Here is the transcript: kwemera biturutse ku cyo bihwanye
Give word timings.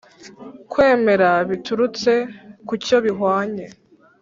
kwemera 0.71 1.29
biturutse 1.49 2.11
ku 2.67 2.73
cyo 2.85 2.97
bihwanye 3.05 3.65